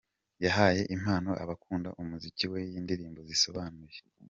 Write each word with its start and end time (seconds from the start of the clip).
Yahaye 0.45 0.81
impano 0.95 1.31
abakunda 1.43 1.89
umuziki 2.01 2.45
we 2.51 2.59
y’indirimbo 2.71 3.19
zisobanuye. 3.29 3.97